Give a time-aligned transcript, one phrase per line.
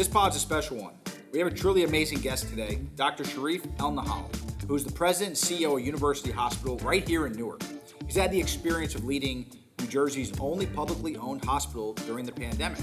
[0.00, 0.94] This pod's a special one.
[1.30, 3.22] We have a truly amazing guest today, Dr.
[3.22, 4.34] Sharif El Nahal,
[4.66, 7.62] who is the president and CEO of University Hospital right here in Newark.
[8.06, 12.78] He's had the experience of leading New Jersey's only publicly owned hospital during the pandemic,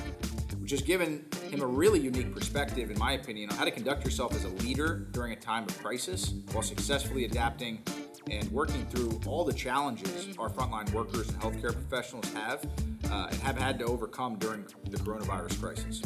[0.59, 4.05] which has given him a really unique perspective, in my opinion, on how to conduct
[4.05, 7.81] yourself as a leader during a time of crisis while successfully adapting
[8.29, 12.63] and working through all the challenges our frontline workers and healthcare professionals have
[13.09, 16.03] uh, and have had to overcome during the coronavirus crisis.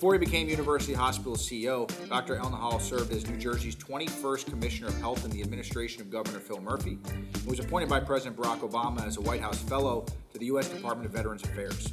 [0.00, 2.36] Before he became University Hospital CEO, Dr.
[2.36, 6.58] Elnahal served as New Jersey's 21st Commissioner of Health in the administration of Governor Phil
[6.58, 10.46] Murphy and was appointed by President Barack Obama as a White House Fellow to the
[10.46, 10.70] U.S.
[10.70, 11.92] Department of Veterans Affairs.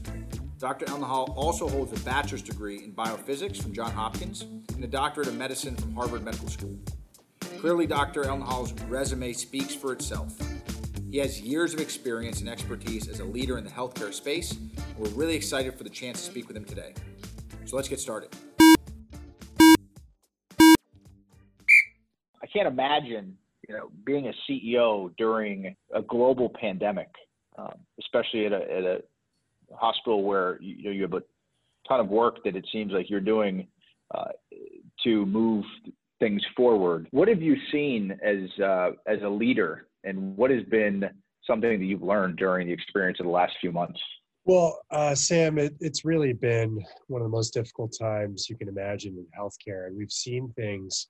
[0.57, 0.85] Dr.
[0.85, 5.35] Elnahal also holds a bachelor's degree in biophysics from Johns Hopkins and a doctorate of
[5.35, 6.77] medicine from Harvard Medical School.
[7.59, 8.23] Clearly, Dr.
[8.23, 10.33] Elnahal's resume speaks for itself.
[11.11, 14.71] He has years of experience and expertise as a leader in the healthcare space, and
[14.97, 16.93] we're really excited for the chance to speak with him today.
[17.67, 18.33] So let's get started.
[22.41, 23.37] I can't imagine,
[23.67, 27.09] you know, being a CEO during a global pandemic,
[27.57, 29.01] um, especially at a, at a
[29.75, 31.23] hospital where you, know, you have a
[31.89, 33.67] ton of work that it seems like you're doing
[34.15, 34.29] uh,
[35.03, 35.65] to move
[36.19, 37.09] things forward.
[37.11, 41.03] What have you seen as uh, as a leader, and what has been
[41.45, 43.99] something that you've learned during the experience of the last few months?
[44.47, 48.69] Well, uh, Sam, it, it's really been one of the most difficult times you can
[48.69, 51.09] imagine in healthcare, and we've seen things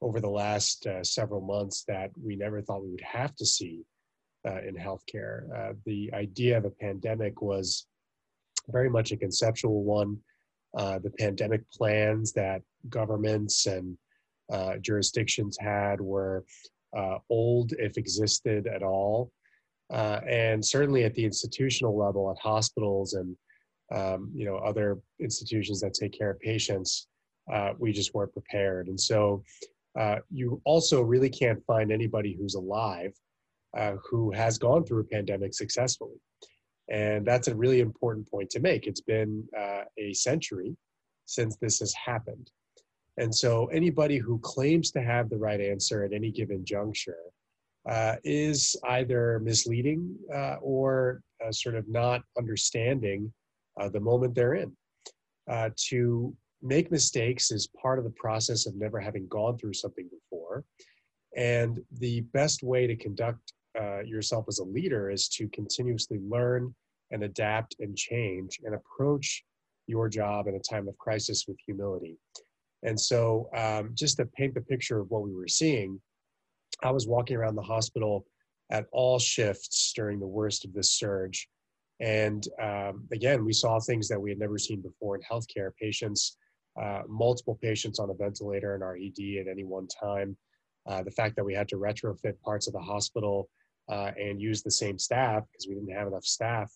[0.00, 3.82] over the last uh, several months that we never thought we would have to see
[4.48, 5.42] uh, in healthcare.
[5.54, 7.86] Uh, the idea of a pandemic was
[8.70, 10.16] very much a conceptual one.
[10.74, 13.98] Uh, the pandemic plans that governments and
[14.50, 16.46] uh, jurisdictions had were
[17.28, 19.30] old, if existed at all.
[19.92, 23.36] Uh, and certainly at the institutional level, at hospitals and
[23.92, 27.08] um, you know other institutions that take care of patients,
[27.52, 28.86] uh, we just weren't prepared.
[28.88, 29.42] And so
[29.98, 33.12] uh, you also really can't find anybody who's alive
[34.08, 36.16] who has gone through a pandemic successfully.
[36.90, 38.88] And that's a really important point to make.
[38.88, 39.44] It's been
[39.96, 40.76] a century
[41.26, 42.50] since this has happened.
[43.16, 47.18] And so anybody who claims to have the right answer at any given juncture
[47.88, 53.32] uh, is either misleading uh, or uh, sort of not understanding
[53.80, 54.72] uh, the moment they're in.
[55.50, 60.08] Uh, to make mistakes is part of the process of never having gone through something
[60.08, 60.64] before.
[61.36, 66.74] And the best way to conduct uh, yourself as a leader is to continuously learn
[67.10, 69.44] and adapt and change and approach
[69.86, 72.16] your job in a time of crisis with humility.
[72.82, 76.00] And so, um, just to paint the picture of what we were seeing,
[76.82, 78.24] I was walking around the hospital
[78.70, 81.48] at all shifts during the worst of this surge.
[82.00, 86.38] And um, again, we saw things that we had never seen before in healthcare patients,
[86.80, 90.36] uh, multiple patients on a ventilator in our ED at any one time.
[90.86, 93.50] Uh, the fact that we had to retrofit parts of the hospital
[93.90, 96.72] uh, and use the same staff because we didn't have enough staff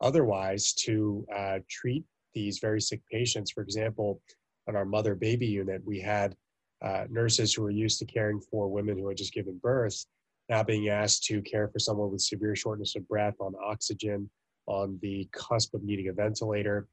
[0.00, 2.04] otherwise to uh, treat
[2.34, 3.50] these very sick patients.
[3.50, 4.20] For example,
[4.68, 6.36] on our mother baby unit, we had
[6.84, 10.04] uh, nurses who were used to caring for women who had just given birth
[10.48, 14.28] now being asked to care for someone with severe shortness of breath on oxygen,
[14.66, 16.88] on the cusp of needing a ventilator.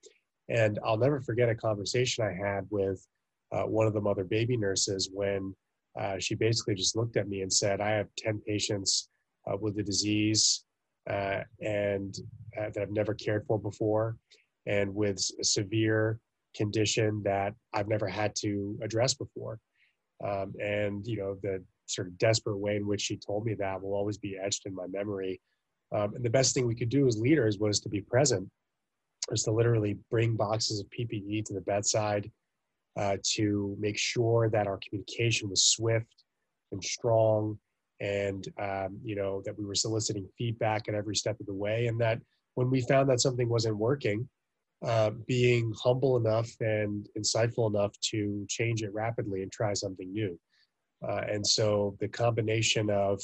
[0.50, 3.06] And I'll never forget a conversation I had with
[3.52, 5.56] uh, one of the mother baby nurses when
[6.00, 9.10] uh, she basically just looked at me and said, I have 10 patients
[9.50, 10.66] uh, with the disease
[11.10, 12.16] uh, and
[12.58, 14.18] uh, that I've never cared for before
[14.66, 16.20] and with a severe
[16.56, 19.60] condition that I've never had to address before.
[20.24, 23.82] Um, and, you know, the sort of desperate way in which she told me that
[23.82, 25.42] will always be etched in my memory.
[25.94, 28.50] Um, and the best thing we could do as leaders was to be present,
[29.30, 32.32] was to literally bring boxes of PPE to the bedside,
[32.98, 36.24] uh, to make sure that our communication was swift
[36.72, 37.60] and strong,
[38.02, 41.88] and um, you know that we were soliciting feedback at every step of the way,
[41.88, 42.20] and that
[42.56, 44.28] when we found that something wasn't working,
[44.84, 50.38] uh, being humble enough and insightful enough to change it rapidly and try something new.
[51.08, 53.22] Uh, and so the combination of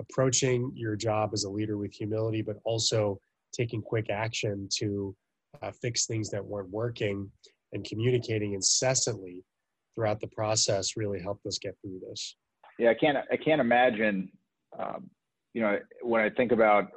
[0.00, 3.18] approaching your job as a leader with humility, but also
[3.52, 5.14] taking quick action to
[5.62, 7.30] uh, fix things that weren't working
[7.72, 9.42] and communicating incessantly
[9.94, 12.36] throughout the process really helped us get through this.
[12.78, 13.16] Yeah, I can't.
[13.30, 14.30] I can't imagine.
[14.78, 15.10] Um,
[15.54, 16.88] you know, when I think about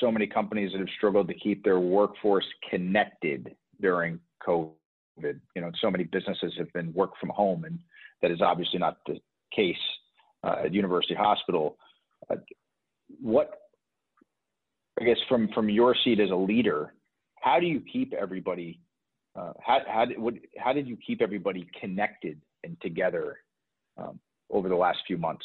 [0.00, 4.72] so many companies that have struggled to keep their workforce connected during COVID.
[5.20, 7.78] You know, so many businesses have been work from home, and
[8.22, 9.20] that is obviously not the
[9.54, 9.76] case
[10.42, 11.76] uh, at University Hospital.
[12.30, 12.36] Uh,
[13.20, 13.60] what,
[15.00, 16.94] I guess, from from your seat as a leader,
[17.40, 18.80] how do you keep everybody
[19.36, 23.38] uh, how how did what, how did you keep everybody connected and together
[23.96, 24.18] um,
[24.50, 25.44] over the last few months?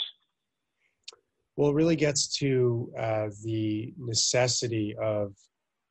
[1.56, 5.34] Well, it really gets to uh, the necessity of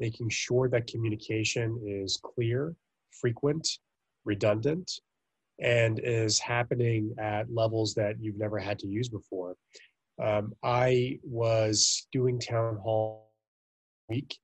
[0.00, 2.74] making sure that communication is clear,
[3.10, 3.68] frequent,
[4.24, 4.90] redundant,
[5.60, 9.56] and is happening at levels that you've never had to use before.
[10.22, 13.30] Um, I was doing town hall
[14.08, 14.36] week,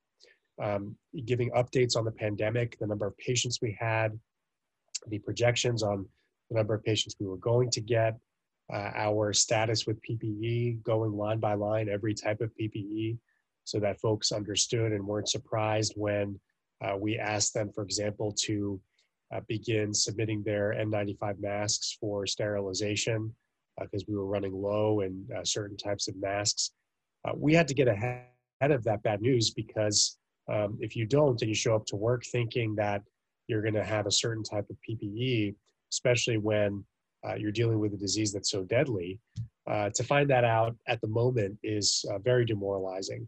[0.62, 4.18] um, giving updates on the pandemic, the number of patients we had,
[5.08, 6.06] the projections on
[6.50, 8.16] the number of patients we were going to get,
[8.72, 13.18] uh, our status with PPE, going line by line, every type of PPE,
[13.64, 16.38] so that folks understood and weren't surprised when
[16.82, 18.80] uh, we asked them, for example, to
[19.34, 23.34] uh, begin submitting their N95 masks for sterilization
[23.80, 26.72] because uh, we were running low in uh, certain types of masks.
[27.26, 28.26] Uh, we had to get ahead
[28.62, 30.18] of that bad news because
[30.52, 33.02] um, if you don't and you show up to work thinking that
[33.48, 35.54] you're going to have a certain type of PPE,
[35.92, 36.84] especially when
[37.26, 39.20] uh, you're dealing with a disease that's so deadly,
[39.70, 43.26] uh, to find that out at the moment is uh, very demoralizing.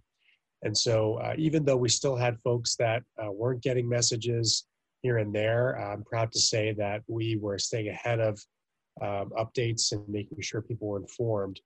[0.63, 4.67] And so, even though we still had folks that weren't getting messages
[5.03, 8.41] here and there, I'm proud to say that we were staying ahead of
[9.03, 11.61] um, updates and making sure people were informed.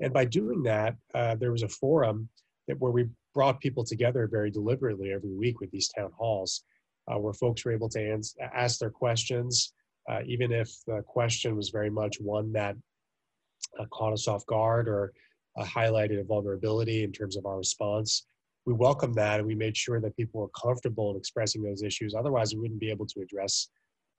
[0.00, 2.28] And by doing that, uh, there was a forum
[2.66, 6.64] that where we brought people together very deliberately every week with these town halls,
[7.08, 9.72] uh, where folks were able to ans- ask their questions,
[10.10, 12.76] uh, even if the question was very much one that
[13.78, 15.12] uh, caught us off guard or
[15.56, 18.26] uh, highlighted a vulnerability in terms of our response.
[18.66, 22.14] We welcomed that and we made sure that people were comfortable in expressing those issues.
[22.14, 23.68] Otherwise, we wouldn't be able to address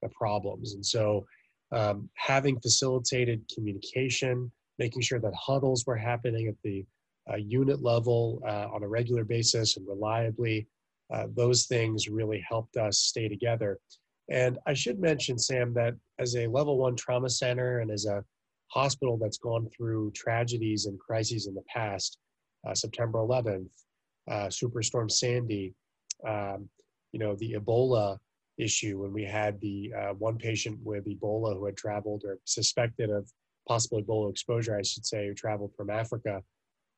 [0.01, 0.73] the problems.
[0.73, 1.25] And so
[1.71, 6.85] um, having facilitated communication, making sure that huddles were happening at the
[7.31, 10.67] uh, unit level uh, on a regular basis and reliably,
[11.13, 13.79] uh, those things really helped us stay together.
[14.33, 18.25] And I should mention, Sam, that as a level one trauma center and as a
[18.71, 22.17] hospital that's gone through tragedies and crises in the past,
[22.67, 23.69] uh, September 11th,
[24.27, 25.75] uh, Superstorm Sandy,
[26.27, 26.67] um,
[27.11, 28.17] you know, the Ebola
[28.57, 33.11] issue when we had the uh, one patient with Ebola who had traveled or suspected
[33.11, 33.31] of
[33.67, 36.41] possible Ebola exposure, I should say, who traveled from Africa.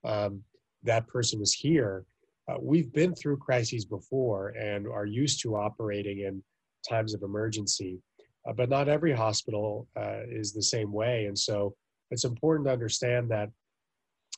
[0.06, 0.42] Um,
[0.84, 2.06] that person was here.
[2.48, 6.42] Uh, we've been through crises before and are used to operating in
[6.88, 8.00] times of emergency,
[8.48, 11.26] uh, but not every hospital uh, is the same way.
[11.26, 11.76] And so
[12.12, 13.50] it's important to understand that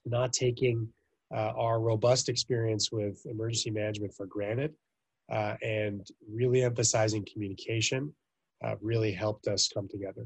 [0.06, 0.88] not taking
[1.36, 4.74] uh, our robust experience with emergency management for granted
[5.32, 8.14] uh, and really emphasizing communication
[8.64, 10.26] uh, really helped us come together.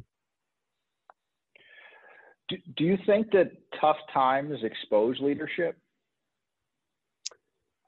[2.50, 5.81] Do, do you think that tough times expose leadership?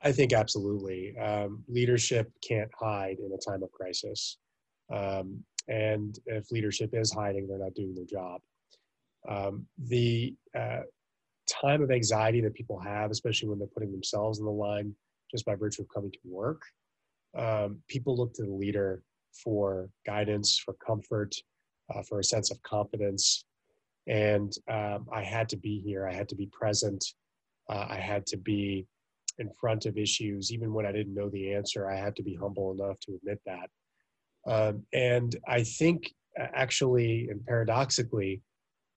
[0.03, 1.17] I think absolutely.
[1.17, 4.37] Um, leadership can't hide in a time of crisis.
[4.93, 8.41] Um, and if leadership is hiding, they're not doing their job.
[9.29, 10.81] Um, the uh,
[11.47, 14.93] time of anxiety that people have, especially when they're putting themselves on the line
[15.31, 16.61] just by virtue of coming to work,
[17.37, 19.01] um, people look to the leader
[19.43, 21.33] for guidance, for comfort,
[21.93, 23.45] uh, for a sense of confidence.
[24.07, 26.07] And um, I had to be here.
[26.07, 27.03] I had to be present.
[27.69, 28.85] Uh, I had to be
[29.39, 31.89] in front of issues, even when I didn't know the answer.
[31.89, 33.69] I had to be humble enough to admit that.
[34.45, 38.41] Um, and I think actually and paradoxically,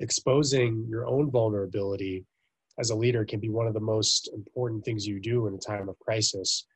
[0.01, 2.25] exposing your own vulnerability
[2.79, 5.59] as a leader can be one of the most important things you do in a
[5.59, 6.67] time of crisis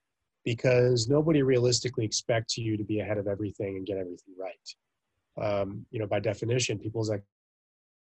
[0.45, 5.45] because nobody realistically expects you to be ahead of everything and get everything right.
[5.45, 7.13] Um, you know, by definition, people's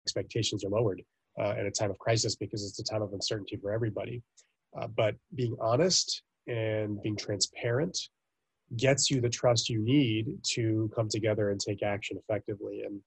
[0.05, 1.03] expectations are lowered
[1.41, 4.23] uh, at a time of crisis because it's a time of uncertainty for everybody.
[4.77, 7.97] Uh, but being honest and being transparent
[8.77, 12.83] gets you the trust you need to come together and take action effectively.
[12.83, 13.01] And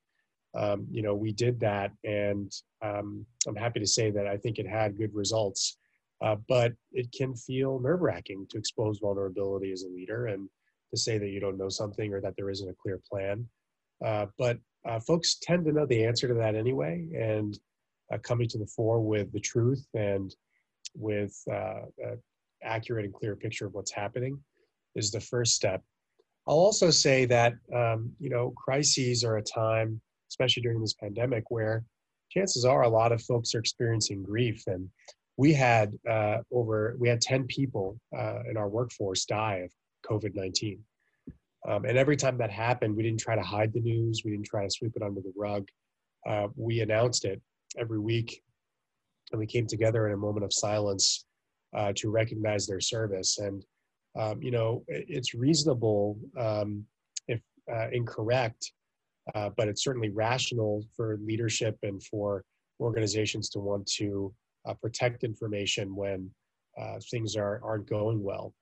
[0.53, 2.51] um, you know, we did that, and
[2.81, 5.77] um, I'm happy to say that I think it had good results.
[6.21, 10.47] Uh, but it can feel nerve wracking to expose vulnerability as a leader and
[10.91, 13.47] to say that you don't know something or that there isn't a clear plan.
[14.05, 17.57] Uh, but uh, folks tend to know the answer to that anyway, and
[18.13, 20.35] uh, coming to the fore with the truth and
[20.95, 21.81] with uh,
[22.63, 24.39] accurate and clear picture of what's happening
[24.95, 25.81] is the first step.
[26.47, 31.49] I'll also say that um, you know crises are a time, especially during this pandemic,
[31.49, 31.83] where
[32.29, 34.63] chances are a lot of folks are experiencing grief.
[34.67, 34.89] And
[35.37, 39.71] we had uh, over we had 10 people uh, in our workforce die of
[40.09, 40.79] covid-19
[41.67, 44.23] um, and every time that happened we didn't try to hide the news.
[44.25, 45.67] We didn't try to sweep it under the rug.
[46.27, 47.41] Uh, we announced it
[47.77, 48.41] every week
[49.31, 51.25] and we came together in a moment of silence
[51.75, 53.65] uh, to recognize their service and
[54.19, 56.85] um, you know it's reasonable um,
[57.27, 57.39] if
[57.71, 58.73] uh, incorrect,
[59.35, 62.43] uh, but it's certainly rational for leadership and for
[62.79, 64.33] organizations to want to
[64.67, 66.29] uh, protect information when
[66.79, 68.53] uh, things are, aren't going well.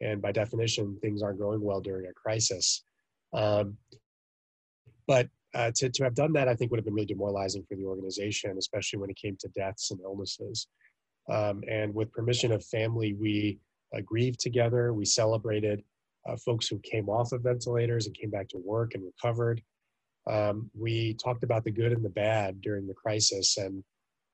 [0.00, 2.84] And by definition, things aren't going well during a crisis.
[3.32, 3.76] Um,
[5.06, 7.76] but uh, to, to have done that, I think would have been really demoralizing for
[7.76, 10.68] the organization, especially when it came to deaths and illnesses.
[11.30, 13.58] Um, and with permission of family, we
[13.96, 14.92] uh, grieved together.
[14.92, 15.82] We celebrated
[16.28, 19.62] uh, folks who came off of ventilators and came back to work and recovered.
[20.26, 23.56] Um, we talked about the good and the bad during the crisis.
[23.56, 23.82] And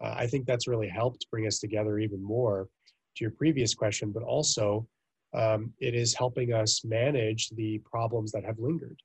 [0.03, 2.69] uh, I think that's really helped bring us together even more
[3.17, 4.89] to your previous question, but also
[5.35, 8.99] um, it is helping us manage the problems that have lingered.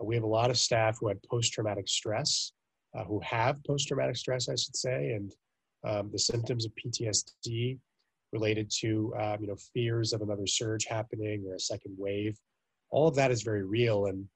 [0.00, 2.52] Uh, we have a lot of staff who had post traumatic stress,
[2.96, 5.32] uh, who have post traumatic stress, I should say, and
[5.84, 7.78] um, the symptoms of PTSD
[8.32, 12.38] related to um, you know fears of another surge happening or a second wave.
[12.90, 14.26] All of that is very real, and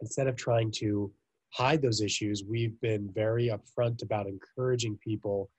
[0.00, 1.12] instead of trying to
[1.52, 5.50] hide those issues, we've been very upfront about encouraging people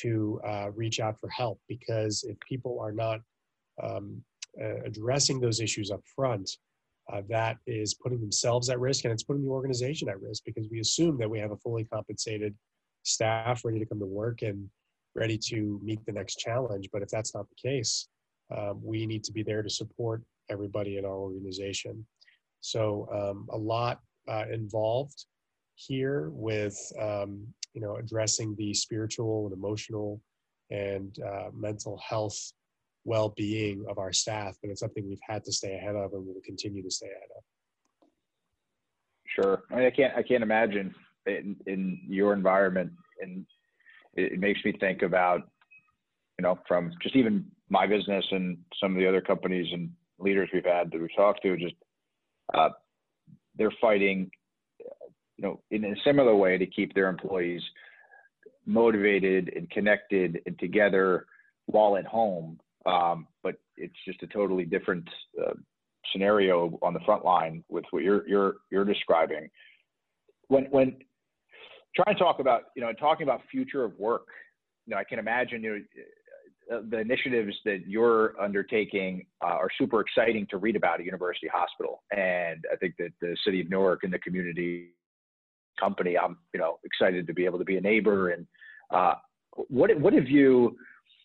[0.00, 3.20] to uh, reach out for help because if people are not
[3.82, 4.22] um,
[4.60, 6.50] uh, addressing those issues up front,
[7.12, 10.68] uh, that is putting themselves at risk and it's putting the organization at risk because
[10.70, 12.54] we assume that we have a fully compensated
[13.02, 14.68] staff ready to come to work and
[15.14, 16.88] ready to meet the next challenge.
[16.92, 18.08] But if that's not the case,
[18.56, 22.06] um, we need to be there to support everybody in our organization.
[22.60, 25.26] So um, a lot uh, involved
[25.74, 30.20] here with um, you know addressing the spiritual and emotional
[30.70, 32.52] and uh, mental health
[33.04, 36.32] well-being of our staff but it's something we've had to stay ahead of and we
[36.32, 37.42] will continue to stay ahead of.
[39.26, 39.62] Sure.
[39.70, 40.94] I mean i can't i can't imagine
[41.26, 43.46] in, in your environment and
[44.14, 45.42] it, it makes me think about
[46.38, 50.48] you know from just even my business and some of the other companies and leaders
[50.52, 51.74] we've had that we've talked to just
[52.54, 52.68] uh,
[53.56, 54.30] they're fighting
[55.36, 57.62] you know in a similar way to keep their employees
[58.66, 61.26] motivated and connected and together
[61.66, 65.08] while at home um, but it's just a totally different
[65.40, 65.54] uh,
[66.12, 69.48] scenario on the front line with what you're you're you're describing.
[70.48, 70.96] When when
[71.94, 74.26] trying to talk about you know talking about future of work,
[74.86, 75.84] you know I can imagine you
[76.70, 81.48] know, the initiatives that you're undertaking uh, are super exciting to read about at University
[81.48, 84.90] Hospital, and I think that the city of Newark and the community
[85.78, 88.30] company, I'm you know excited to be able to be a neighbor.
[88.30, 88.46] And
[88.90, 89.14] uh,
[89.68, 90.76] what what have you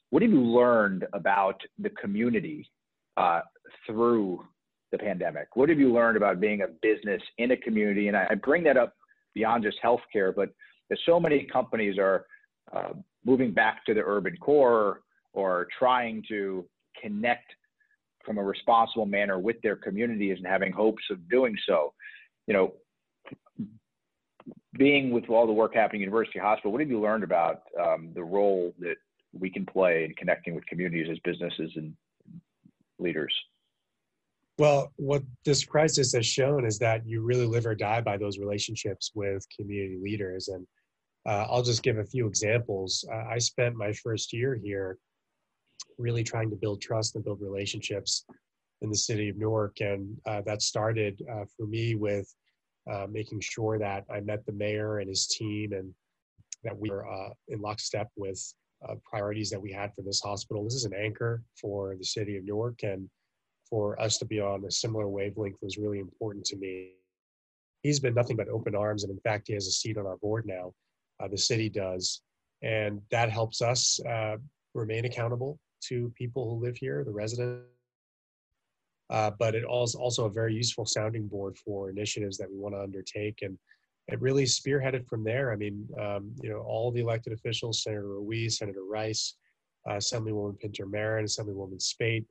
[0.09, 2.69] what have you learned about the community
[3.17, 3.41] uh,
[3.85, 4.45] through
[4.91, 5.55] the pandemic?
[5.55, 8.07] What have you learned about being a business in a community?
[8.07, 8.93] And I, I bring that up
[9.33, 10.49] beyond just healthcare, but
[10.91, 12.25] as so many companies are
[12.73, 12.93] uh,
[13.25, 15.01] moving back to the urban core
[15.33, 16.65] or trying to
[17.01, 17.51] connect
[18.25, 21.93] from a responsible manner with their communities and having hopes of doing so.
[22.47, 22.73] You know,
[24.77, 28.11] being with all the work happening at University Hospital, what have you learned about um,
[28.15, 28.95] the role that
[29.33, 31.93] we can play in connecting with communities as businesses and
[32.99, 33.33] leaders?
[34.57, 38.39] Well, what this crisis has shown is that you really live or die by those
[38.39, 40.47] relationships with community leaders.
[40.47, 40.65] And
[41.27, 43.05] uh, I'll just give a few examples.
[43.11, 44.97] Uh, I spent my first year here
[45.99, 48.25] really trying to build trust and build relationships
[48.81, 49.79] in the city of Newark.
[49.79, 52.33] And uh, that started uh, for me with
[52.91, 55.93] uh, making sure that I met the mayor and his team and
[56.63, 58.41] that we were uh, in lockstep with
[58.87, 60.63] uh, priorities that we had for this hospital.
[60.63, 63.09] This is an anchor for the city of Newark, and
[63.69, 66.91] for us to be on a similar wavelength was really important to me.
[67.83, 70.17] He's been nothing but open arms, and in fact, he has a seat on our
[70.17, 70.73] board now.
[71.19, 72.21] Uh, the city does,
[72.61, 74.37] and that helps us uh,
[74.73, 77.65] remain accountable to people who live here, the residents.
[79.09, 82.75] Uh, but it also also a very useful sounding board for initiatives that we want
[82.75, 83.57] to undertake and
[84.07, 85.51] it really spearheaded from there.
[85.51, 89.35] I mean, um, you know, all the elected officials, Senator Ruiz, Senator Rice,
[89.87, 92.25] uh, Assemblywoman Pintor Marin, Assemblywoman Speight,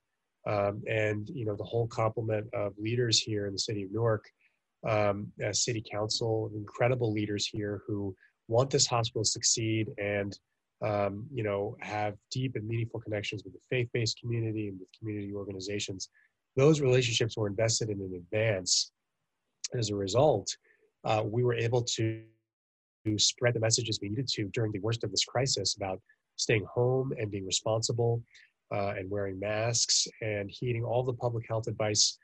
[0.46, 4.24] um, and, you know, the whole complement of leaders here in the city of Newark,
[4.88, 8.14] um, city council, incredible leaders here who
[8.48, 10.38] want this hospital to succeed and,
[10.82, 15.34] um, you know, have deep and meaningful connections with the faith-based community and with community
[15.34, 16.08] organizations.
[16.54, 18.92] Those relationships were invested in in advance.
[19.74, 20.56] As a result,
[21.06, 22.22] uh, we were able to,
[23.18, 26.00] spread the messages we needed to during the worst of this crisis about
[26.34, 28.20] staying home and being responsible
[28.74, 32.18] uh, and wearing masks and heeding all the public health advice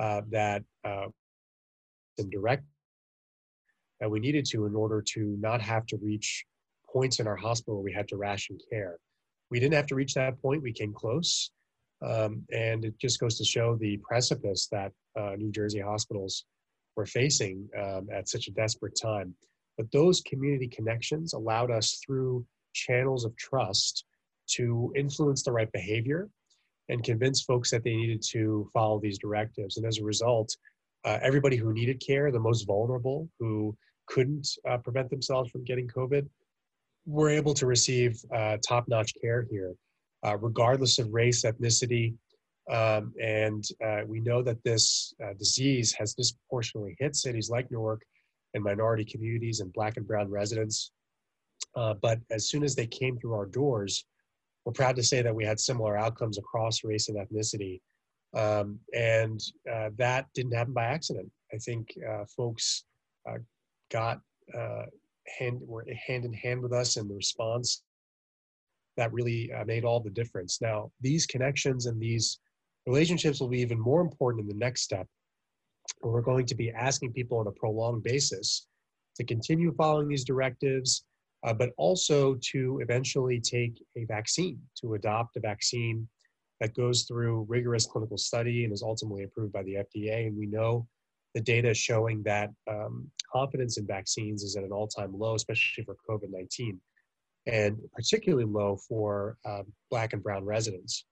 [0.00, 1.06] uh, that uh,
[2.18, 2.62] in direct
[3.98, 6.44] that we needed to in order to not have to reach
[6.88, 8.96] points in our hospital where we had to ration care.
[9.50, 10.62] We didn't have to reach that point.
[10.62, 11.50] We came close.
[12.00, 16.44] Um, and it just goes to show the precipice that uh, New Jersey hospitals
[16.98, 19.32] we're facing um, at such a desperate time.
[19.78, 24.04] But those community connections allowed us through channels of trust
[24.56, 26.28] to influence the right behavior
[26.88, 29.76] and convince folks that they needed to follow these directives.
[29.76, 30.56] And as a result,
[31.04, 33.76] uh, everybody who needed care, the most vulnerable, who
[34.06, 36.26] couldn't uh, prevent themselves from getting COVID,
[37.06, 39.72] were able to receive uh, top notch care here,
[40.26, 42.14] uh, regardless of race, ethnicity.
[42.70, 48.02] Um, and uh, we know that this uh, disease has disproportionately hit cities like Newark
[48.54, 50.92] and minority communities and black and brown residents.
[51.74, 54.04] but as soon as they came through our doors,
[54.64, 57.80] we're proud to say that we had similar outcomes across race and ethnicity.
[58.36, 61.30] Um, and uh, that didn't happen by accident.
[61.54, 62.84] I think uh, folks
[63.26, 63.38] uh,
[63.90, 64.20] got
[64.54, 64.82] uh,
[65.38, 67.82] hand were hand in hand with us in the response
[68.98, 70.60] that really uh, made all the difference.
[70.60, 72.38] Now, these connections and these
[72.86, 75.06] relationships will be even more important in the next step.
[76.00, 78.66] Where we're going to be asking people on a prolonged basis
[79.16, 81.04] to continue following these directives,
[81.44, 86.06] uh, but also to eventually take a vaccine, to adopt a vaccine
[86.60, 90.26] that goes through rigorous clinical study and is ultimately approved by the FDA.
[90.26, 90.86] And we know
[91.34, 95.84] the data showing that um, confidence in vaccines is at an all time low, especially
[95.84, 96.80] for COVID 19,
[97.46, 101.04] and particularly low for um, Black and Brown residents.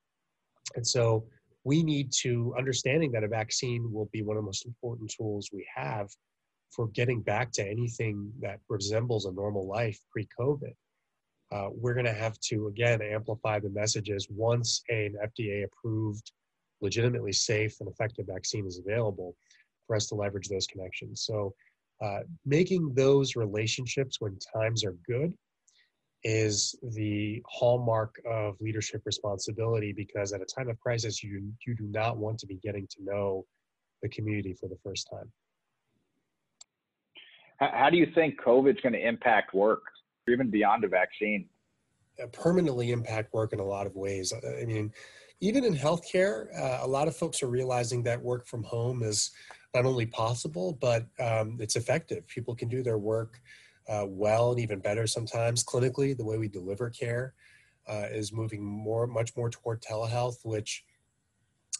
[0.74, 1.26] And so
[1.66, 5.50] we need to, understanding that a vaccine will be one of the most important tools
[5.52, 6.08] we have
[6.70, 10.74] for getting back to anything that resembles a normal life pre COVID,
[11.50, 16.30] uh, we're going to have to, again, amplify the messages once an FDA approved,
[16.80, 19.34] legitimately safe and effective vaccine is available
[19.88, 21.24] for us to leverage those connections.
[21.26, 21.52] So,
[22.00, 25.34] uh, making those relationships when times are good
[26.24, 31.84] is the hallmark of leadership responsibility because at a time of crisis, you, you do
[31.88, 33.44] not want to be getting to know
[34.02, 35.30] the community for the first time.
[37.58, 39.82] How do you think COVID is going to impact work,
[40.28, 41.48] even beyond a vaccine?
[42.22, 44.32] Uh, permanently impact work in a lot of ways.
[44.32, 44.92] Uh, I mean,
[45.40, 49.30] even in healthcare, uh, a lot of folks are realizing that work from home is
[49.74, 52.26] not only possible, but um, it's effective.
[52.26, 53.40] People can do their work
[53.88, 56.16] uh, well and even better sometimes clinically.
[56.16, 57.34] The way we deliver care
[57.88, 60.84] uh, is moving more, much more toward telehealth, which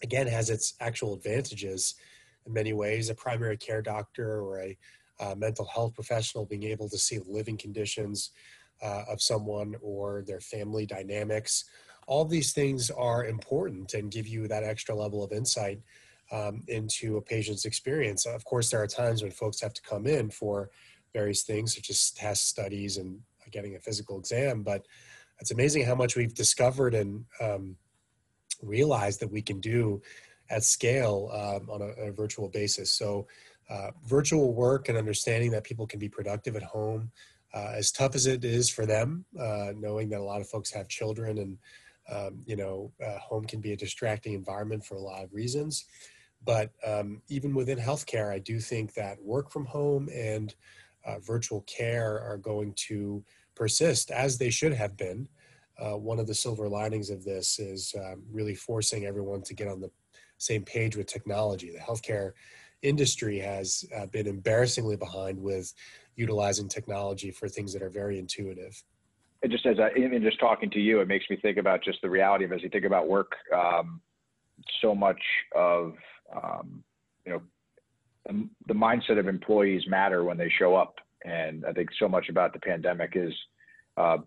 [0.03, 1.95] again has its actual advantages
[2.47, 3.11] in many ways.
[3.11, 4.79] A primary care doctor or a
[5.19, 8.31] uh, mental health professional being able to see living conditions
[8.83, 11.65] uh, of someone or their family dynamics.
[12.07, 15.81] All these things are important and give you that extra level of insight
[16.31, 18.27] um, into a patient's experience.
[18.27, 20.71] Of course, there are times when folks have to come in for
[21.17, 23.19] various things, such as test studies and
[23.51, 24.63] getting a physical exam.
[24.63, 24.87] But
[25.41, 27.77] it's amazing how much we've discovered and um,
[28.63, 30.03] realized that we can do
[30.51, 32.93] at scale um, on a, a, virtual basis.
[32.93, 33.27] So
[33.69, 37.11] uh, virtual work and understanding that people can be productive at home,
[37.55, 40.71] uh, as tough as it is for them, uh, knowing that a lot of folks
[40.73, 41.59] have children and
[42.09, 45.87] um, you know uh, home can be a distracting environment for a lot of reasons.
[46.45, 50.55] But um, even within healthcare, I do think that work from home and
[51.07, 55.29] uh, virtual care are going to persist as they should have been.
[55.79, 59.81] one of the silver linings of this is um, really forcing everyone to get on
[59.81, 59.91] the
[60.39, 61.71] same page with technology.
[61.71, 62.33] The healthcare
[62.83, 65.73] industry has uh, been embarrassingly behind with
[66.15, 68.83] utilizing technology for things that are very intuitive.
[69.43, 72.01] It just as I, even just talking to you, it makes me think about just
[72.03, 73.33] the reality of as you think about work.
[73.55, 74.01] Um,
[74.81, 75.21] so much
[75.55, 75.95] of
[76.35, 76.83] um,
[77.27, 77.43] you know
[78.67, 82.53] the, mindset of employees matter when they show up, and I think so much about
[82.53, 83.33] the pandemic is
[83.97, 84.19] uh,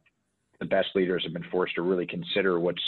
[0.59, 2.81] the best leaders have been forced to really consider what's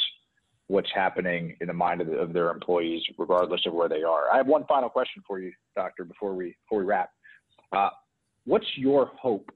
[0.68, 4.32] what's happening in the mind of, the, of, their employees, regardless of where they are.
[4.32, 7.10] I have one final question for you, Doctor, before we before we wrap.
[7.74, 7.90] Uh,
[8.46, 9.52] what's your hope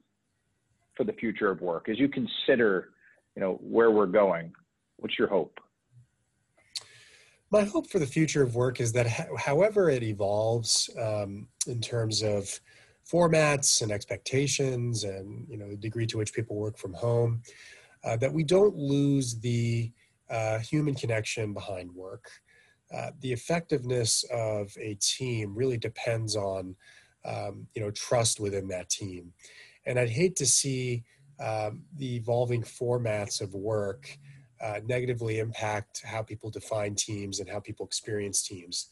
[0.96, 2.90] for the future of work as you consider,
[3.36, 4.52] you know, where we're going?
[4.98, 5.60] What's your hope?
[7.56, 12.22] My hope for the future of work is that, however it evolves um, in terms
[12.22, 12.60] of
[13.10, 17.42] formats and expectations, and you know the degree to which people work from home,
[18.04, 19.90] uh, that we don't lose the
[20.30, 22.30] uh, human connection behind work.
[22.94, 26.76] Uh, the effectiveness of a team really depends on
[27.24, 29.32] um, you know trust within that team,
[29.86, 31.06] and I'd hate to see
[31.40, 34.20] um, the evolving formats of work
[34.66, 38.90] uh, negatively impact how people define teams and how people experience teams.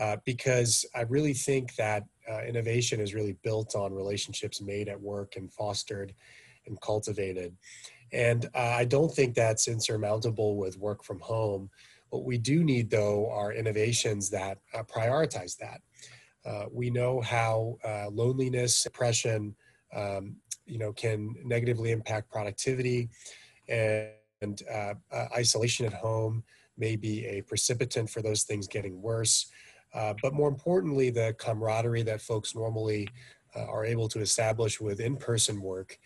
[0.00, 5.00] Uh, because I really think that uh, innovation is really built on relationships made at
[5.00, 6.10] work and fostered
[6.66, 7.50] and cultivated.
[8.12, 11.70] And uh, I don't think that's insurmountable with work from home.
[12.10, 15.80] What we do need, though, are innovations that uh, prioritize that.
[16.48, 17.76] Uh, we know how
[18.12, 19.54] loneliness, depression,
[19.94, 23.08] um, you know, can negatively impact productivity,
[23.68, 24.08] and,
[24.40, 26.42] and uh, uh, isolation at home
[26.76, 29.46] may be a precipitant for those things getting worse.
[29.94, 33.08] Uh, but more importantly, the camaraderie that folks normally
[33.56, 35.98] uh, are able to establish with in-person work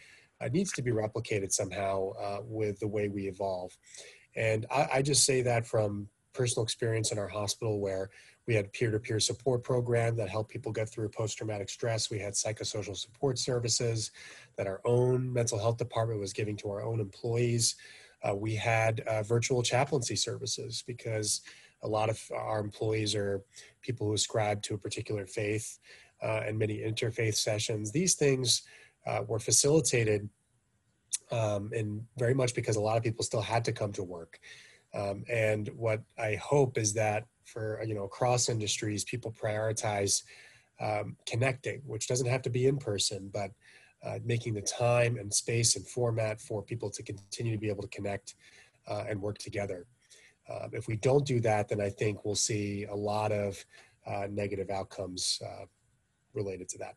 [0.50, 2.10] needs to be replicated somehow
[2.42, 3.70] with the way we evolve.
[4.34, 8.10] And I, I just say that from personal experience in our hospital where
[8.46, 12.10] we had peer-to-peer support program that helped people get through post-traumatic stress.
[12.10, 14.10] We had psychosocial support services
[14.56, 17.76] that our own mental health department was giving to our own employees.
[18.22, 21.42] Uh, we had uh, virtual chaplaincy services because
[21.82, 23.42] a lot of our employees are
[23.80, 25.78] people who ascribe to a particular faith
[26.22, 27.90] uh, and many interfaith sessions.
[27.90, 28.62] These things
[29.06, 30.28] uh, were facilitated
[31.32, 34.38] um, and very much because a lot of people still had to come to work.
[34.94, 40.22] Um, and what I hope is that for you know across industries, people prioritize
[40.80, 43.50] um, connecting, which doesn't have to be in person, but
[44.04, 47.82] uh, making the time and space and format for people to continue to be able
[47.82, 48.34] to connect
[48.88, 49.86] uh, and work together.
[50.48, 53.64] Uh, if we don't do that, then I think we'll see a lot of
[54.06, 55.66] uh, negative outcomes uh,
[56.34, 56.96] related to that.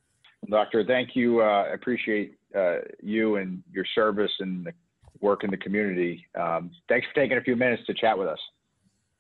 [0.50, 1.42] Doctor, thank you.
[1.42, 2.36] Uh, I appreciate
[3.02, 4.74] you and your service and the
[5.20, 6.26] work in the community.
[6.40, 8.40] Um, thanks for taking a few minutes to chat with us.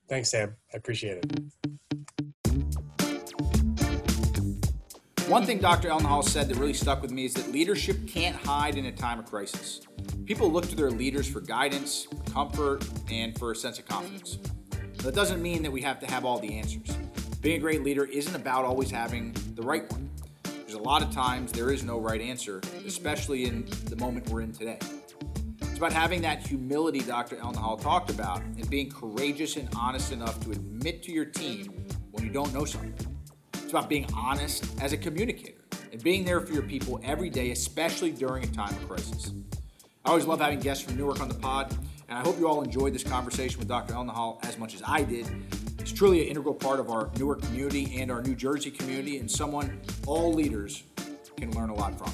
[0.07, 0.55] Thanks, Sam.
[0.73, 2.04] I appreciate it.
[5.27, 5.89] One thing Dr.
[5.89, 9.17] Elnahal said that really stuck with me is that leadership can't hide in a time
[9.17, 9.81] of crisis.
[10.25, 14.37] People look to their leaders for guidance, for comfort, and for a sense of confidence.
[14.97, 16.95] That doesn't mean that we have to have all the answers.
[17.41, 20.11] Being a great leader isn't about always having the right one.
[20.43, 24.41] There's a lot of times there is no right answer, especially in the moment we're
[24.41, 24.77] in today.
[25.59, 27.37] It's about having that humility Dr.
[27.37, 32.23] Elnahal talked about and being courageous and honest enough to admit to your team when
[32.23, 33.14] you don't know something.
[33.75, 35.57] About being honest as a communicator
[35.91, 39.33] and being there for your people every day, especially during a time of crisis.
[40.05, 41.75] I always love having guests from Newark on the pod,
[42.07, 43.93] and I hope you all enjoyed this conversation with Dr.
[43.93, 45.27] Elnahal as much as I did.
[45.77, 49.29] He's truly an integral part of our Newark community and our New Jersey community, and
[49.29, 50.83] someone all leaders
[51.35, 52.13] can learn a lot from.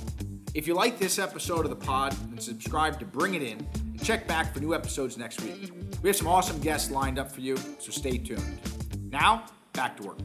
[0.56, 4.04] If you like this episode of the pod, then subscribe to Bring It In and
[4.04, 5.72] check back for new episodes next week.
[6.02, 8.60] We have some awesome guests lined up for you, so stay tuned.
[9.12, 10.18] Now, back to work.